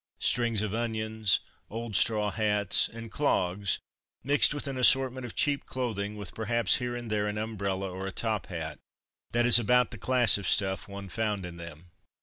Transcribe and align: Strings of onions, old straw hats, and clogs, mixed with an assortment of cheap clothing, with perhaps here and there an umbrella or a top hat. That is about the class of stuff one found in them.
Strings 0.17 0.63
of 0.63 0.73
onions, 0.73 1.41
old 1.69 1.95
straw 1.95 2.31
hats, 2.31 2.87
and 2.87 3.11
clogs, 3.11 3.77
mixed 4.23 4.51
with 4.51 4.65
an 4.67 4.75
assortment 4.75 5.27
of 5.27 5.35
cheap 5.35 5.67
clothing, 5.67 6.15
with 6.17 6.33
perhaps 6.33 6.77
here 6.77 6.95
and 6.95 7.11
there 7.11 7.27
an 7.27 7.37
umbrella 7.37 7.91
or 7.91 8.07
a 8.07 8.11
top 8.11 8.47
hat. 8.47 8.79
That 9.31 9.45
is 9.45 9.59
about 9.59 9.91
the 9.91 9.99
class 9.99 10.39
of 10.39 10.47
stuff 10.47 10.87
one 10.89 11.07
found 11.07 11.45
in 11.45 11.57
them. 11.57 11.91